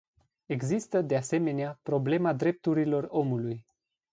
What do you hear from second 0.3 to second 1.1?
Există,